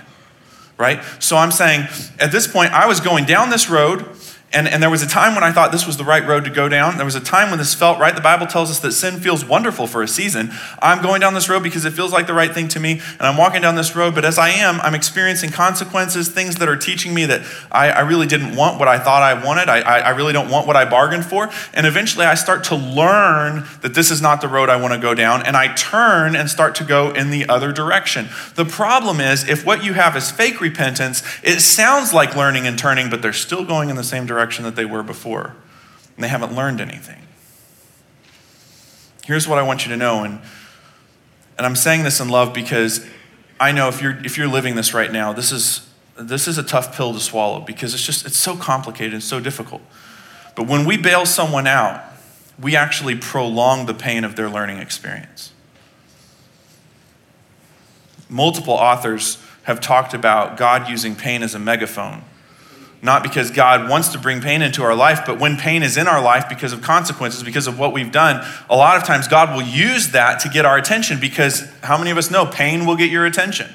[0.78, 1.02] right?
[1.20, 1.88] So I'm saying
[2.20, 4.06] at this point, I was going down this road
[4.54, 6.50] and, and there was a time when I thought this was the right road to
[6.50, 6.96] go down.
[6.96, 8.16] There was a time when this felt right.
[8.16, 10.52] The Bible tells us that sin feels wonderful for a season.
[10.82, 13.22] I'm going down this road because it feels like the right thing to me, and
[13.22, 14.16] I'm walking down this road.
[14.16, 17.42] But as I am, I'm experiencing consequences, things that are teaching me that
[17.74, 19.68] I, I really didn't want what I thought I wanted.
[19.68, 21.50] I, I, I really don't want what I bargained for.
[21.74, 25.00] And eventually I start to learn that this is not the road I want to
[25.00, 28.30] go down, and I turn and start to go in the other direction.
[28.56, 32.80] The problem is, if what you have is fake repentance, it sounds like learning and
[32.80, 35.56] turning, but they're still going in the same direction direction that they were before.
[36.16, 37.22] And they haven't learned anything.
[39.26, 40.40] Here's what I want you to know, and,
[41.58, 43.06] and I'm saying this in love because
[43.60, 46.64] I know if you're, if you're living this right now, this is, this is a
[46.64, 49.82] tough pill to swallow because it's just, it's so complicated and so difficult.
[50.56, 52.02] But when we bail someone out,
[52.58, 55.52] we actually prolong the pain of their learning experience.
[58.30, 62.24] Multiple authors have talked about God using pain as a megaphone
[63.02, 66.08] not because God wants to bring pain into our life, but when pain is in
[66.08, 69.56] our life because of consequences, because of what we've done, a lot of times God
[69.56, 72.96] will use that to get our attention because how many of us know pain will
[72.96, 73.70] get your attention?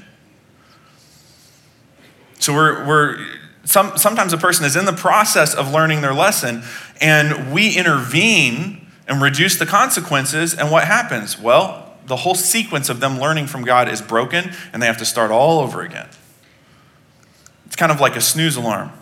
[2.40, 3.26] So we're, we're
[3.64, 6.64] some, sometimes a person is in the process of learning their lesson
[7.00, 11.38] and we intervene and reduce the consequences, and what happens?
[11.38, 15.04] Well, the whole sequence of them learning from God is broken and they have to
[15.04, 16.08] start all over again.
[17.66, 18.92] It's kind of like a snooze alarm.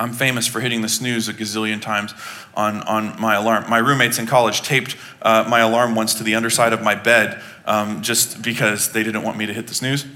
[0.00, 2.14] I'm famous for hitting the snooze a gazillion times
[2.54, 3.68] on, on my alarm.
[3.68, 7.40] My roommates in college taped uh, my alarm once to the underside of my bed
[7.66, 10.06] um, just because they didn't want me to hit the snooze.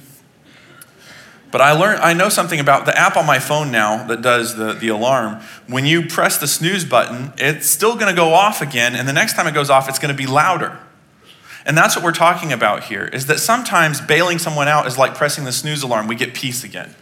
[1.50, 4.56] But I learned, I know something about the app on my phone now that does
[4.56, 5.42] the, the alarm.
[5.68, 9.12] When you press the snooze button, it's still going to go off again, and the
[9.12, 10.78] next time it goes off, it's going to be louder.
[11.66, 15.14] And that's what we're talking about here is that sometimes bailing someone out is like
[15.14, 16.08] pressing the snooze alarm.
[16.08, 16.94] We get peace again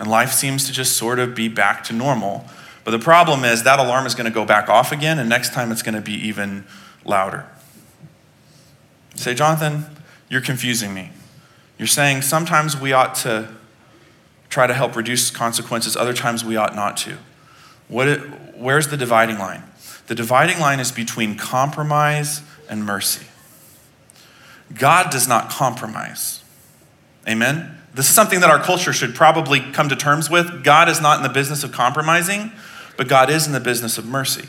[0.00, 2.46] and life seems to just sort of be back to normal.
[2.84, 5.52] But the problem is that alarm is going to go back off again, and next
[5.52, 6.64] time it's going to be even
[7.04, 7.46] louder.
[9.12, 9.84] You say, Jonathan,
[10.30, 11.10] you're confusing me.
[11.78, 13.50] You're saying sometimes we ought to
[14.48, 17.18] try to help reduce consequences, other times we ought not to.
[17.88, 18.20] What it,
[18.56, 19.64] where's the dividing line?
[20.06, 23.26] The dividing line is between compromise and mercy.
[24.72, 26.42] God does not compromise.
[27.28, 27.79] Amen?
[27.94, 30.62] This is something that our culture should probably come to terms with.
[30.62, 32.52] God is not in the business of compromising,
[32.96, 34.48] but God is in the business of mercy.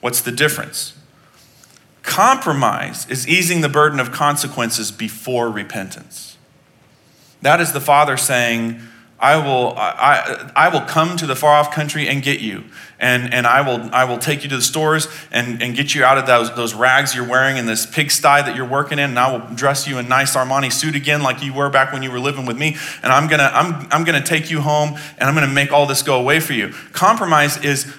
[0.00, 0.94] What's the difference?
[2.02, 6.36] Compromise is easing the burden of consequences before repentance.
[7.40, 8.80] That is the Father saying,
[9.24, 12.64] I will, I, I will come to the far off country and get you.
[13.00, 16.04] And, and I, will, I will take you to the stores and, and get you
[16.04, 19.10] out of those, those rags you're wearing and this pigsty that you're working in.
[19.10, 22.02] And I will dress you in nice Armani suit again, like you were back when
[22.02, 22.76] you were living with me.
[23.02, 25.54] And I'm going to I'm, I'm going to take you home and I'm going to
[25.54, 26.74] make all this go away for you.
[26.92, 27.90] Compromise is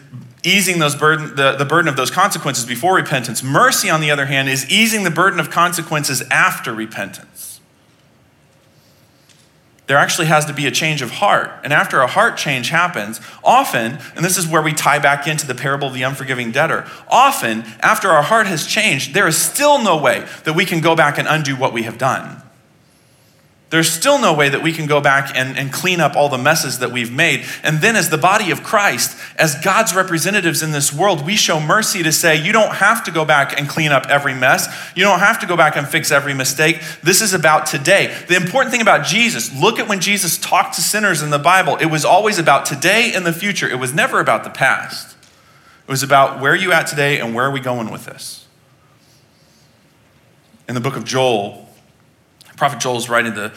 [0.44, 3.42] easing those burden, the, the burden of those consequences before repentance.
[3.42, 7.55] Mercy, on the other hand, is easing the burden of consequences after repentance.
[9.88, 11.52] There actually has to be a change of heart.
[11.64, 15.46] And after a heart change happens, often, and this is where we tie back into
[15.46, 19.82] the parable of the unforgiving debtor, often, after our heart has changed, there is still
[19.82, 22.42] no way that we can go back and undo what we have done.
[23.72, 26.38] There's still no way that we can go back and, and clean up all the
[26.38, 27.46] messes that we've made.
[27.64, 31.60] And then, as the body of Christ, as God's representatives in this world, we show
[31.60, 34.68] mercy to say, you don't have to go back and clean up every mess.
[34.96, 36.80] You don't have to go back and fix every mistake.
[37.02, 38.16] This is about today.
[38.28, 41.76] The important thing about Jesus, look at when Jesus talked to sinners in the Bible.
[41.78, 45.18] It was always about today and the future, it was never about the past.
[45.88, 48.46] It was about where are you at today and where are we going with this?
[50.68, 51.65] In the book of Joel,
[52.56, 53.52] Prophet Joel is writing to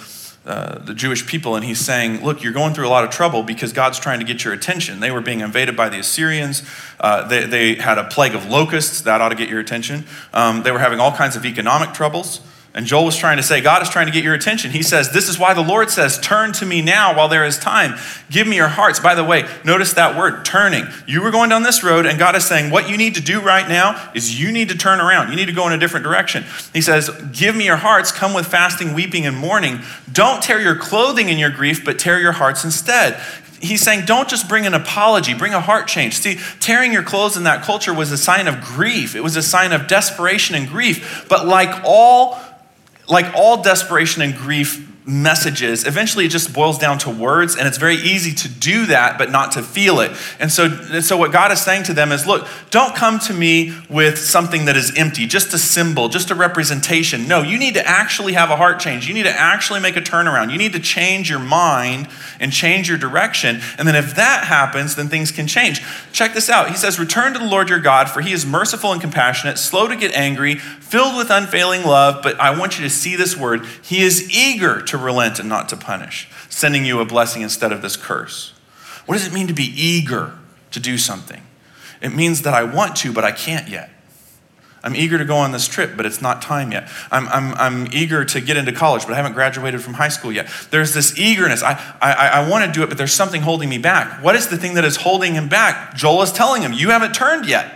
[0.46, 3.42] uh, the Jewish people, and he's saying, Look, you're going through a lot of trouble
[3.42, 5.00] because God's trying to get your attention.
[5.00, 6.62] They were being invaded by the Assyrians.
[6.98, 9.02] Uh, they, they, had a plague of locusts.
[9.02, 10.04] That ought to get your attention.
[10.32, 12.40] Um, they were having all kinds of economic troubles.
[12.74, 14.70] And Joel was trying to say, God is trying to get your attention.
[14.70, 17.58] He says, This is why the Lord says, Turn to me now while there is
[17.58, 17.98] time.
[18.30, 19.00] Give me your hearts.
[19.00, 20.84] By the way, notice that word, turning.
[21.06, 23.40] You were going down this road, and God is saying, What you need to do
[23.40, 25.30] right now is you need to turn around.
[25.30, 26.44] You need to go in a different direction.
[26.74, 28.12] He says, Give me your hearts.
[28.12, 29.80] Come with fasting, weeping, and mourning.
[30.12, 33.20] Don't tear your clothing in your grief, but tear your hearts instead
[33.60, 37.36] he's saying don't just bring an apology bring a heart change see tearing your clothes
[37.36, 40.68] in that culture was a sign of grief it was a sign of desperation and
[40.68, 42.38] grief but like all
[43.08, 47.78] like all desperation and grief messages, eventually it just boils down to words, and it's
[47.78, 50.12] very easy to do that, but not to feel it.
[50.38, 53.32] And so, and so what God is saying to them is look, don't come to
[53.32, 57.26] me with something that is empty, just a symbol, just a representation.
[57.26, 59.08] No, you need to actually have a heart change.
[59.08, 60.52] You need to actually make a turnaround.
[60.52, 63.60] You need to change your mind and change your direction.
[63.78, 65.82] And then if that happens, then things can change.
[66.12, 66.68] Check this out.
[66.68, 69.88] He says, Return to the Lord your God, for he is merciful and compassionate, slow
[69.88, 72.22] to get angry, filled with unfailing love.
[72.22, 73.64] But I want you to see this word.
[73.82, 77.82] He is eager to relent and not to punish, sending you a blessing instead of
[77.82, 78.52] this curse.
[79.06, 80.38] What does it mean to be eager
[80.70, 81.42] to do something?
[82.00, 83.90] It means that I want to, but I can't yet.
[84.82, 86.88] I'm eager to go on this trip, but it's not time yet.
[87.10, 90.30] I'm, I'm, I'm eager to get into college, but I haven't graduated from high school
[90.30, 90.48] yet.
[90.70, 91.62] There's this eagerness.
[91.62, 94.22] I, I, I want to do it, but there's something holding me back.
[94.22, 95.94] What is the thing that is holding him back?
[95.96, 97.74] Joel is telling him, You haven't turned yet.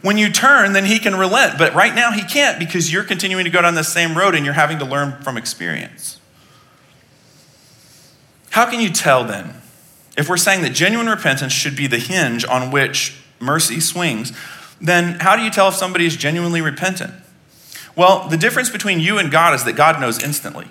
[0.00, 1.58] When you turn, then he can relent.
[1.58, 4.44] But right now, he can't because you're continuing to go down the same road and
[4.44, 6.17] you're having to learn from experience.
[8.58, 9.54] How can you tell then?
[10.16, 14.32] If we're saying that genuine repentance should be the hinge on which mercy swings,
[14.80, 17.14] then how do you tell if somebody is genuinely repentant?
[17.94, 20.66] Well, the difference between you and God is that God knows instantly.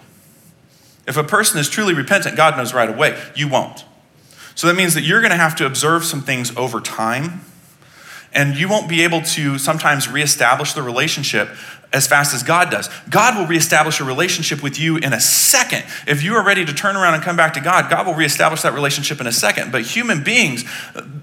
[1.07, 3.17] If a person is truly repentant, God knows right away.
[3.37, 3.85] You won't.
[4.53, 7.39] So that means that you're going to have to observe some things over time,
[8.33, 11.51] and you won't be able to sometimes reestablish the relationship
[11.97, 12.89] as fast as God does.
[13.09, 15.83] God will reestablish a relationship with you in a second.
[16.07, 18.61] If you are ready to turn around and come back to God, God will reestablish
[18.61, 19.71] that relationship in a second.
[19.71, 20.63] But human beings,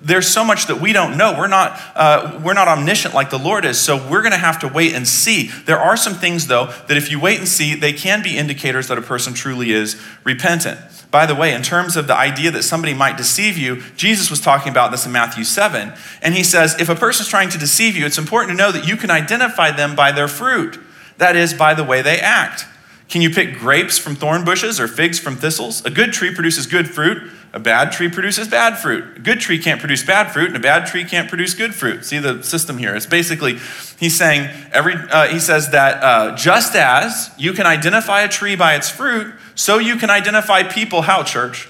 [0.02, 1.34] there's so much that we don't know.
[1.38, 4.58] We're not, uh, we're not omniscient like the Lord is, so we're going to have
[4.60, 5.48] to wait and see.
[5.64, 8.88] There are some things, though, that if you wait and see, they can be indicators
[8.88, 10.78] that a person truly is repentant.
[11.14, 14.40] By the way, in terms of the idea that somebody might deceive you, Jesus was
[14.40, 15.92] talking about this in Matthew 7.
[16.20, 18.88] And he says, if a person's trying to deceive you, it's important to know that
[18.88, 20.76] you can identify them by their fruit.
[21.18, 22.66] That is, by the way they act.
[23.08, 25.84] Can you pick grapes from thorn bushes or figs from thistles?
[25.84, 27.30] A good tree produces good fruit.
[27.52, 29.16] A bad tree produces bad fruit.
[29.16, 32.04] A good tree can't produce bad fruit, and a bad tree can't produce good fruit.
[32.04, 32.96] See the system here.
[32.96, 33.58] It's basically,
[34.00, 38.56] he's saying, every, uh, he says that uh, just as you can identify a tree
[38.56, 41.68] by its fruit, so you can identify people, how, church?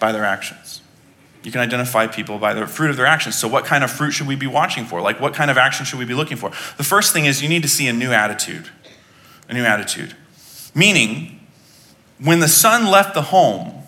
[0.00, 0.82] By their actions.
[1.44, 3.36] You can identify people by the fruit of their actions.
[3.36, 5.00] So, what kind of fruit should we be watching for?
[5.00, 6.50] Like, what kind of action should we be looking for?
[6.76, 8.68] The first thing is you need to see a new attitude.
[9.50, 10.14] A new attitude.
[10.74, 11.40] Meaning,
[12.18, 13.80] when the son left the home,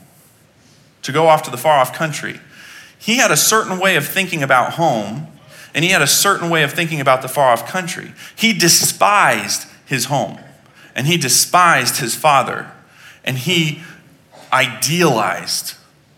[1.02, 2.40] to go off to the far off country.
[2.98, 5.26] He had a certain way of thinking about home,
[5.74, 8.12] and he had a certain way of thinking about the far off country.
[8.36, 10.38] He despised his home,
[10.94, 12.70] and he despised his father,
[13.24, 13.82] and he
[14.52, 15.74] idealized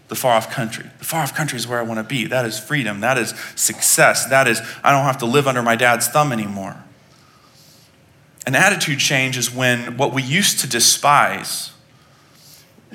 [0.09, 0.85] the far off country.
[0.99, 2.27] The far off country is where I want to be.
[2.27, 3.01] That is freedom.
[3.01, 4.27] That is success.
[4.27, 6.77] That is, I don't have to live under my dad's thumb anymore.
[8.47, 11.75] An attitude change is when what we used to despise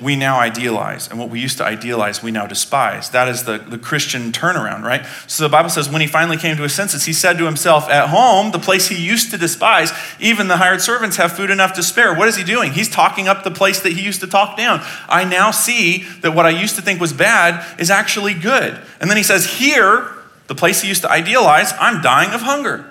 [0.00, 1.08] we now idealize.
[1.08, 3.10] And what we used to idealize, we now despise.
[3.10, 5.04] That is the, the Christian turnaround, right?
[5.26, 7.88] So the Bible says when he finally came to his senses, he said to himself,
[7.90, 11.74] At home, the place he used to despise, even the hired servants have food enough
[11.74, 12.14] to spare.
[12.14, 12.72] What is he doing?
[12.72, 14.80] He's talking up the place that he used to talk down.
[15.08, 18.80] I now see that what I used to think was bad is actually good.
[19.00, 20.10] And then he says, Here,
[20.46, 22.89] the place he used to idealize, I'm dying of hunger.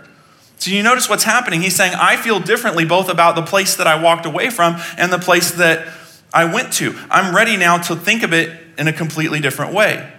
[0.59, 1.61] So you notice what's happening.
[1.61, 5.11] He's saying, I feel differently both about the place that I walked away from and
[5.11, 5.87] the place that
[6.33, 6.95] I went to.
[7.09, 10.11] I'm ready now to think of it in a completely different way.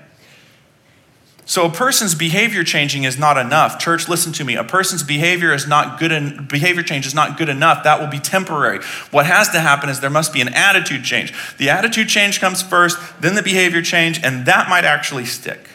[1.44, 3.78] So a person's behavior changing is not enough.
[3.78, 4.54] Church, listen to me.
[4.54, 7.82] A person's behavior is not good and behavior change is not good enough.
[7.82, 8.78] That will be temporary.
[9.10, 11.34] What has to happen is there must be an attitude change.
[11.58, 15.68] The attitude change comes first, then the behavior change, and that might actually stick.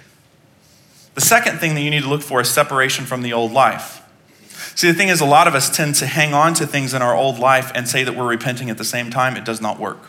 [1.13, 4.01] The second thing that you need to look for is separation from the old life.
[4.75, 7.01] See, the thing is, a lot of us tend to hang on to things in
[7.01, 9.37] our old life and say that we're repenting at the same time.
[9.37, 9.99] It does not work.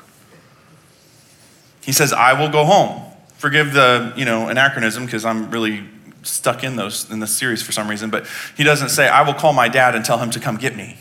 [1.82, 3.00] He says, I will go home.
[3.34, 5.84] Forgive the, you know, anachronism because I'm really
[6.24, 9.34] stuck in those in this series for some reason, but he doesn't say, I will
[9.34, 10.98] call my dad and tell him to come get me.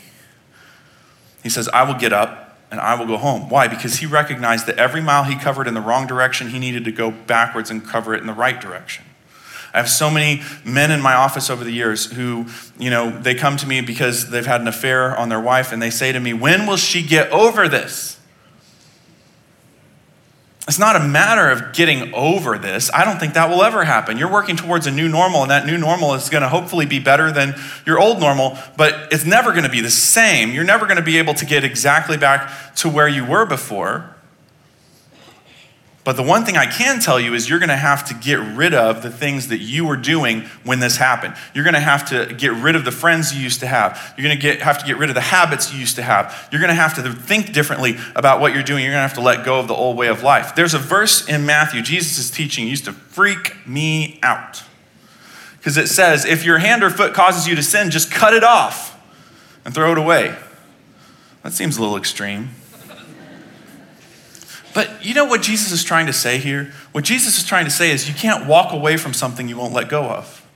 [1.42, 3.48] He says, I will get up and I will go home.
[3.48, 3.66] Why?
[3.66, 6.92] Because he recognized that every mile he covered in the wrong direction, he needed to
[6.92, 9.04] go backwards and cover it in the right direction.
[9.76, 12.46] I have so many men in my office over the years who,
[12.78, 15.82] you know, they come to me because they've had an affair on their wife and
[15.82, 18.18] they say to me, When will she get over this?
[20.66, 22.90] It's not a matter of getting over this.
[22.92, 24.16] I don't think that will ever happen.
[24.16, 26.98] You're working towards a new normal, and that new normal is going to hopefully be
[26.98, 27.54] better than
[27.84, 30.52] your old normal, but it's never going to be the same.
[30.52, 34.15] You're never going to be able to get exactly back to where you were before.
[36.06, 38.38] But the one thing I can tell you is you're going to have to get
[38.38, 41.34] rid of the things that you were doing when this happened.
[41.52, 44.14] You're going to have to get rid of the friends you used to have.
[44.16, 46.48] You're going to have to get rid of the habits you used to have.
[46.52, 48.84] You're going to have to think differently about what you're doing.
[48.84, 50.54] You're going to have to let go of the old way of life.
[50.54, 54.62] There's a verse in Matthew, Jesus' teaching used to freak me out.
[55.58, 58.44] Because it says, if your hand or foot causes you to sin, just cut it
[58.44, 58.96] off
[59.64, 60.36] and throw it away.
[61.42, 62.50] That seems a little extreme.
[64.76, 66.70] But you know what Jesus is trying to say here?
[66.92, 69.72] What Jesus is trying to say is you can't walk away from something you won't
[69.72, 70.46] let go of.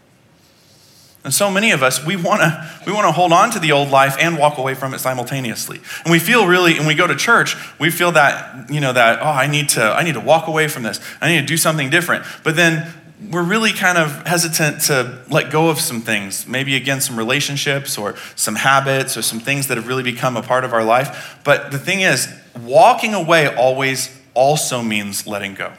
[1.24, 3.72] And so many of us, we want to we want to hold on to the
[3.72, 5.80] old life and walk away from it simultaneously.
[6.04, 9.20] And we feel really, and we go to church, we feel that, you know, that,
[9.22, 11.00] oh, I need to, I need to walk away from this.
[11.22, 12.26] I need to do something different.
[12.44, 12.92] But then
[13.28, 17.98] we're really kind of hesitant to let go of some things, maybe again, some relationships
[17.98, 21.38] or some habits or some things that have really become a part of our life.
[21.44, 22.28] But the thing is,
[22.62, 25.72] walking away always also means letting go.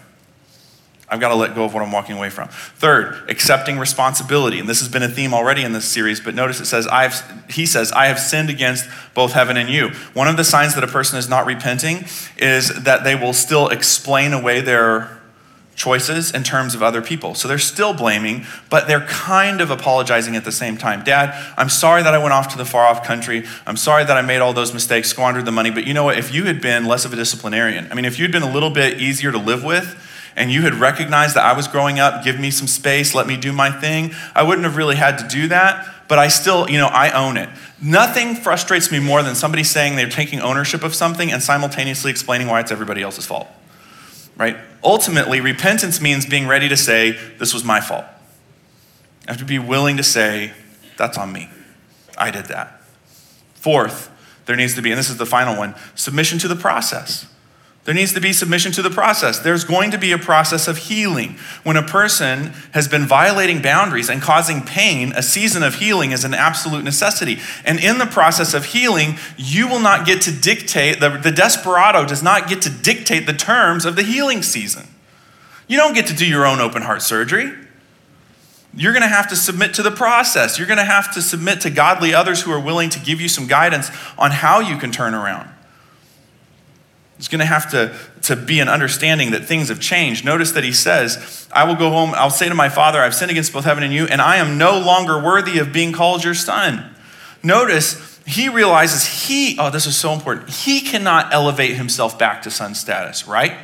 [1.11, 2.47] I've got to let go of what I'm walking away from.
[2.47, 4.59] Third, accepting responsibility.
[4.59, 7.21] And this has been a theme already in this series, but notice it says, I've,
[7.49, 9.89] he says, I have sinned against both heaven and you.
[10.13, 12.05] One of the signs that a person is not repenting
[12.37, 15.20] is that they will still explain away their
[15.81, 17.33] choices in terms of other people.
[17.33, 21.03] So they're still blaming, but they're kind of apologizing at the same time.
[21.03, 23.45] Dad, I'm sorry that I went off to the far off country.
[23.65, 25.71] I'm sorry that I made all those mistakes, squandered the money.
[25.71, 26.19] But you know what?
[26.19, 28.69] If you had been less of a disciplinarian, I mean, if you'd been a little
[28.69, 29.97] bit easier to live with,
[30.35, 33.35] and you had recognized that I was growing up, give me some space, let me
[33.35, 35.87] do my thing, I wouldn't have really had to do that.
[36.07, 37.49] But I still, you know, I own it.
[37.81, 42.47] Nothing frustrates me more than somebody saying they're taking ownership of something and simultaneously explaining
[42.47, 43.47] why it's everybody else's fault
[44.37, 44.57] right?
[44.83, 48.05] Ultimately, repentance means being ready to say, This was my fault.
[49.27, 50.53] I have to be willing to say,
[50.97, 51.49] That's on me.
[52.17, 52.81] I did that.
[53.53, 54.09] Fourth,
[54.45, 57.27] there needs to be, and this is the final one, submission to the process.
[57.83, 59.39] There needs to be submission to the process.
[59.39, 61.37] There's going to be a process of healing.
[61.63, 66.23] When a person has been violating boundaries and causing pain, a season of healing is
[66.23, 67.39] an absolute necessity.
[67.65, 72.05] And in the process of healing, you will not get to dictate, the, the desperado
[72.05, 74.87] does not get to dictate the terms of the healing season.
[75.67, 77.51] You don't get to do your own open heart surgery.
[78.75, 80.57] You're going to have to submit to the process.
[80.57, 83.27] You're going to have to submit to godly others who are willing to give you
[83.27, 85.50] some guidance on how you can turn around.
[87.21, 90.25] There's going to have to, to be an understanding that things have changed.
[90.25, 93.29] Notice that he says, I will go home, I'll say to my father, I've sinned
[93.29, 96.33] against both heaven and you, and I am no longer worthy of being called your
[96.33, 96.83] son.
[97.43, 102.49] Notice he realizes he, oh, this is so important, he cannot elevate himself back to
[102.49, 103.55] son status, right?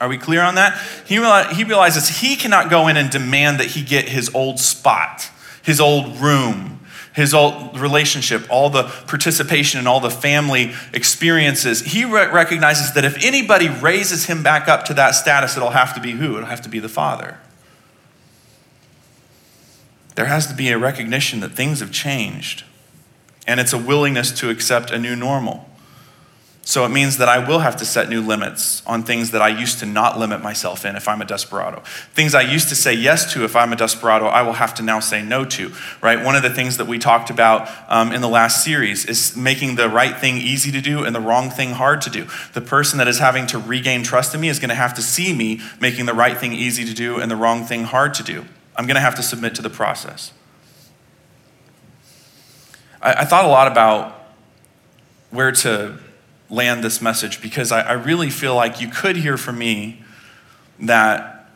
[0.00, 0.76] Are we clear on that?
[1.06, 1.14] He,
[1.54, 5.30] he realizes he cannot go in and demand that he get his old spot,
[5.62, 6.71] his old room,
[7.12, 13.04] his old relationship, all the participation and all the family experiences, he re- recognizes that
[13.04, 16.36] if anybody raises him back up to that status, it'll have to be who?
[16.36, 17.38] It'll have to be the father.
[20.14, 22.64] There has to be a recognition that things have changed,
[23.46, 25.68] and it's a willingness to accept a new normal.
[26.64, 29.48] So it means that I will have to set new limits on things that I
[29.48, 31.80] used to not limit myself in if I'm a desperado.
[32.14, 34.82] Things I used to say yes to if I'm a desperado, I will have to
[34.84, 36.24] now say no to, right?
[36.24, 39.74] One of the things that we talked about um, in the last series is making
[39.74, 42.28] the right thing easy to do and the wrong thing hard to do.
[42.52, 45.02] The person that is having to regain trust in me is going to have to
[45.02, 48.22] see me making the right thing easy to do and the wrong thing hard to
[48.22, 48.44] do.
[48.76, 50.32] I'm going to have to submit to the process.
[53.02, 54.28] I, I thought a lot about
[55.30, 55.98] where to
[56.52, 60.02] land this message because I, I really feel like you could hear from me
[60.78, 61.48] that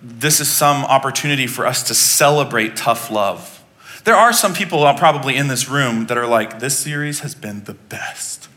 [0.00, 3.64] this is some opportunity for us to celebrate tough love.
[4.04, 7.34] There are some people uh, probably in this room that are like, this series has
[7.34, 8.48] been the best.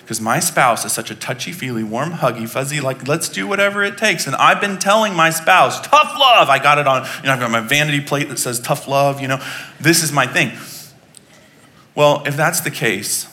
[0.00, 3.82] Because my spouse is such a touchy feely, warm, huggy, fuzzy, like, let's do whatever
[3.82, 4.26] it takes.
[4.26, 6.50] And I've been telling my spouse, tough love.
[6.50, 9.22] I got it on, you know, I've got my vanity plate that says tough love,
[9.22, 9.42] you know,
[9.80, 10.52] this is my thing.
[11.94, 13.31] Well, if that's the case,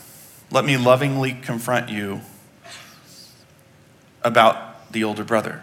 [0.50, 2.20] let me lovingly confront you
[4.22, 5.62] about the older brother.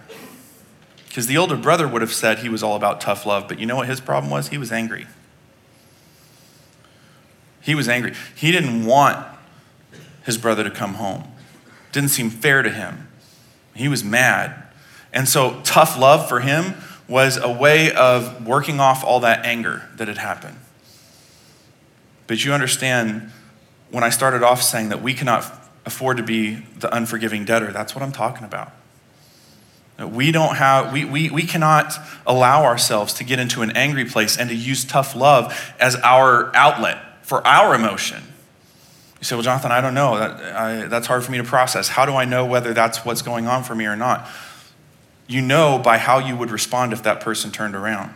[1.07, 3.65] Because the older brother would have said he was all about tough love, but you
[3.65, 4.49] know what his problem was?
[4.49, 5.07] He was angry.
[7.61, 8.13] He was angry.
[8.35, 9.25] He didn't want
[10.25, 11.23] his brother to come home.
[11.91, 13.07] Didn't seem fair to him.
[13.73, 14.63] He was mad.
[15.11, 16.75] And so, tough love for him
[17.07, 20.57] was a way of working off all that anger that had happened.
[22.27, 23.31] But you understand,
[23.89, 25.45] when I started off saying that we cannot
[25.85, 28.71] afford to be the unforgiving debtor, that's what I'm talking about.
[29.99, 31.93] We don't have, we, we, we cannot
[32.27, 36.55] allow ourselves to get into an angry place and to use tough love as our
[36.55, 38.21] outlet for our emotion.
[39.19, 40.19] You say, well, Jonathan, I don't know.
[40.19, 41.88] That, I, that's hard for me to process.
[41.88, 44.29] How do I know whether that's what's going on for me or not?
[45.27, 48.13] You know by how you would respond if that person turned around.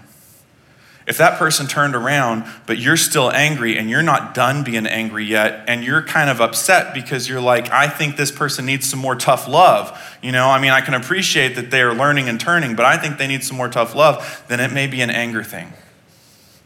[1.12, 5.26] If that person turned around, but you're still angry and you're not done being angry
[5.26, 8.99] yet, and you're kind of upset because you're like, I think this person needs some
[8.99, 10.01] more tough love.
[10.24, 13.18] You know, I mean, I can appreciate that they're learning and turning, but I think
[13.18, 15.74] they need some more tough love, then it may be an anger thing.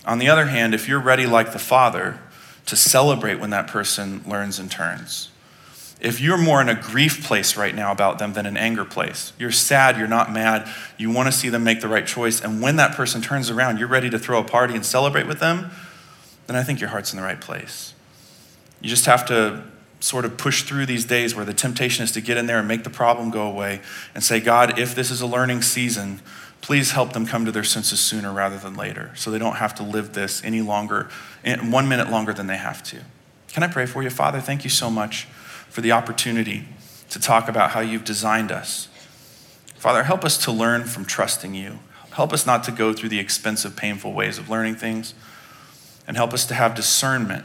[0.06, 2.20] On the other hand, if you're ready like the Father
[2.68, 5.32] to celebrate when that person learns and turns,
[6.02, 9.32] if you're more in a grief place right now about them than an anger place,
[9.38, 10.68] you're sad, you're not mad,
[10.98, 13.80] you want to see them make the right choice, and when that person turns around,
[13.80, 15.72] you're ready to throw a party and celebrate with them,
[16.48, 17.93] then I think your heart's in the right place.
[18.82, 19.64] You just have to
[20.00, 22.68] sort of push through these days where the temptation is to get in there and
[22.68, 23.82] make the problem go away
[24.14, 26.22] and say, God, if this is a learning season,
[26.62, 29.74] please help them come to their senses sooner rather than later so they don't have
[29.76, 31.10] to live this any longer,
[31.43, 32.98] eh, one minute longer than they have to.
[33.48, 34.10] Can I pray for you?
[34.10, 35.28] Father, thank you so much
[35.76, 36.63] for the opportunity
[37.09, 38.88] to talk about how you've designed us.
[39.76, 41.80] Father, help us to learn from trusting you.
[42.11, 45.13] Help us not to go through the expensive, painful ways of learning things.
[46.07, 47.43] And help us to have discernment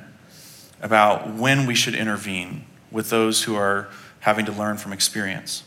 [0.81, 3.89] about when we should intervene with those who are
[4.21, 5.65] having to learn from experience.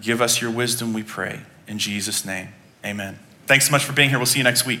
[0.00, 1.42] Give us your wisdom, we pray.
[1.68, 2.48] In Jesus' name,
[2.84, 3.20] amen.
[3.46, 4.18] Thanks so much for being here.
[4.18, 4.80] We'll see you next week.